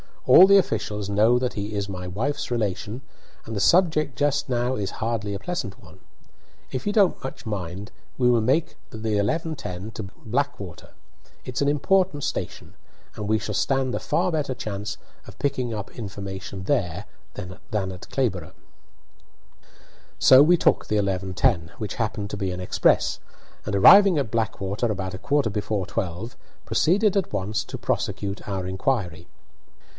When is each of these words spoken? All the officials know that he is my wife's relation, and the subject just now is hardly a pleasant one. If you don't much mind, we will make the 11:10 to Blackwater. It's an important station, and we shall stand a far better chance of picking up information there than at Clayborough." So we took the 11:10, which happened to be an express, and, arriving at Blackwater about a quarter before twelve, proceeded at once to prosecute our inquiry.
All 0.25 0.47
the 0.47 0.57
officials 0.57 1.09
know 1.09 1.37
that 1.37 1.53
he 1.53 1.73
is 1.73 1.89
my 1.89 2.07
wife's 2.07 2.49
relation, 2.49 3.01
and 3.45 3.55
the 3.55 3.59
subject 3.59 4.17
just 4.17 4.49
now 4.49 4.75
is 4.75 4.91
hardly 5.01 5.33
a 5.33 5.39
pleasant 5.39 5.79
one. 5.83 5.99
If 6.71 6.87
you 6.87 6.93
don't 6.93 7.23
much 7.23 7.45
mind, 7.45 7.91
we 8.17 8.29
will 8.29 8.41
make 8.41 8.77
the 8.91 8.97
11:10 8.97 9.93
to 9.95 10.03
Blackwater. 10.25 10.93
It's 11.43 11.61
an 11.61 11.67
important 11.67 12.23
station, 12.23 12.75
and 13.15 13.27
we 13.27 13.37
shall 13.39 13.53
stand 13.53 13.93
a 13.93 13.99
far 13.99 14.31
better 14.31 14.55
chance 14.55 14.97
of 15.27 15.37
picking 15.37 15.71
up 15.73 15.91
information 15.95 16.63
there 16.63 17.05
than 17.33 17.51
at 17.53 18.09
Clayborough." 18.11 18.53
So 20.17 20.41
we 20.41 20.55
took 20.57 20.85
the 20.87 20.97
11:10, 20.97 21.71
which 21.77 21.95
happened 21.95 22.29
to 22.31 22.37
be 22.37 22.51
an 22.51 22.59
express, 22.59 23.19
and, 23.65 23.75
arriving 23.75 24.17
at 24.17 24.31
Blackwater 24.31 24.91
about 24.91 25.13
a 25.13 25.19
quarter 25.19 25.49
before 25.49 25.85
twelve, 25.85 26.35
proceeded 26.65 27.17
at 27.17 27.33
once 27.33 27.63
to 27.65 27.77
prosecute 27.77 28.47
our 28.47 28.65
inquiry. 28.65 29.27